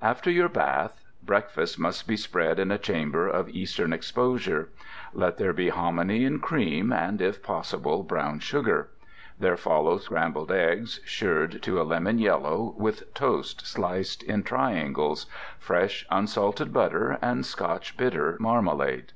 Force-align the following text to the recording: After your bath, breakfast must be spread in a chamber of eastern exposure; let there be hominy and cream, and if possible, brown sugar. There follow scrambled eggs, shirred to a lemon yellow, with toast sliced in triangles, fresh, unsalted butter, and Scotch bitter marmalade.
After 0.00 0.30
your 0.30 0.48
bath, 0.48 1.02
breakfast 1.24 1.76
must 1.76 2.06
be 2.06 2.16
spread 2.16 2.60
in 2.60 2.70
a 2.70 2.78
chamber 2.78 3.26
of 3.26 3.48
eastern 3.48 3.92
exposure; 3.92 4.68
let 5.12 5.38
there 5.38 5.52
be 5.52 5.70
hominy 5.70 6.24
and 6.24 6.40
cream, 6.40 6.92
and 6.92 7.20
if 7.20 7.42
possible, 7.42 8.04
brown 8.04 8.38
sugar. 8.38 8.90
There 9.40 9.56
follow 9.56 9.98
scrambled 9.98 10.52
eggs, 10.52 11.00
shirred 11.04 11.60
to 11.62 11.80
a 11.80 11.82
lemon 11.82 12.20
yellow, 12.20 12.76
with 12.78 13.12
toast 13.12 13.66
sliced 13.66 14.22
in 14.22 14.44
triangles, 14.44 15.26
fresh, 15.58 16.06
unsalted 16.12 16.72
butter, 16.72 17.18
and 17.20 17.44
Scotch 17.44 17.96
bitter 17.96 18.36
marmalade. 18.38 19.10